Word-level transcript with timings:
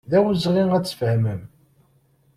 D 0.09 0.11
awezɣi 0.17 0.63
ad 0.73 0.83
tfehmem. 0.85 1.41